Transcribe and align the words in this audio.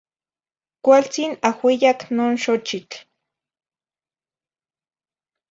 Cualtzin 0.87 1.33
ahuiyac 1.49 1.99
non 2.15 2.33
xochitl 2.45 2.99